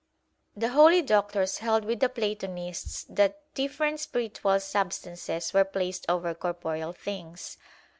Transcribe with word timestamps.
The 0.57 0.69
holy 0.69 1.03
doctors 1.03 1.59
held 1.59 1.85
with 1.85 1.99
the 1.99 2.09
Platonists 2.09 3.03
that 3.07 3.37
different 3.53 3.99
spiritual 3.99 4.59
substances 4.59 5.53
were 5.53 5.63
placed 5.63 6.07
over 6.09 6.33
corporeal 6.33 6.91
things. 6.91 7.59